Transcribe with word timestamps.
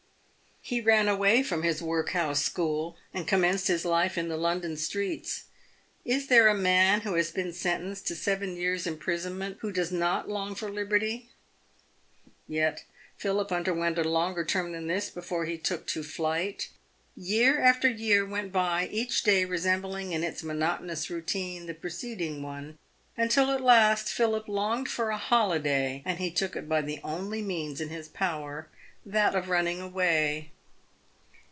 He 0.63 0.79
ran 0.79 1.07
away 1.07 1.41
from 1.41 1.63
his 1.63 1.81
workhouse 1.81 2.41
school, 2.45 2.95
and 3.15 3.27
commenced 3.27 3.67
his 3.67 3.83
life 3.83 4.15
in 4.15 4.29
the 4.29 4.37
London 4.37 4.77
streets. 4.77 5.45
Is 6.05 6.27
there 6.27 6.47
a 6.47 6.53
man 6.53 7.01
who 7.01 7.15
has 7.15 7.31
been 7.31 7.51
sentenced 7.51 8.05
to 8.07 8.15
seven 8.15 8.55
years' 8.55 8.85
imprisonment 8.85 9.57
who 9.61 9.71
does 9.71 9.91
not 9.91 10.29
long 10.29 10.53
for 10.53 10.69
liberty? 10.69 11.31
Yet 12.47 12.85
Philip 13.17 13.51
underwent 13.51 13.97
a 13.97 14.03
longer 14.03 14.45
term 14.45 14.71
than 14.71 14.85
this 14.85 15.09
before 15.09 15.45
he 15.45 15.57
took 15.57 15.87
to 15.87 16.03
flight. 16.03 16.69
Year 17.17 17.59
after 17.59 17.89
year 17.89 18.23
went 18.23 18.51
by, 18.53 18.87
each 18.91 19.23
day 19.23 19.43
resembling 19.45 20.11
in 20.13 20.23
its 20.23 20.43
monotonous 20.43 21.09
routine 21.09 21.65
the 21.65 21.73
preceding 21.73 22.43
one, 22.43 22.77
until 23.17 23.49
at 23.49 23.61
last 23.61 24.07
Philip 24.09 24.47
longed 24.47 24.87
for 24.89 25.09
a 25.09 25.17
holiday, 25.17 26.03
and 26.05 26.19
he 26.19 26.29
took 26.29 26.55
it 26.55 26.69
by 26.69 26.81
the 26.83 26.99
only 27.03 27.41
means 27.41 27.81
in 27.81 27.89
his 27.89 28.07
power— 28.07 28.69
that 29.05 29.33
of 29.35 29.49
running 29.49 29.81
away. 29.81 30.51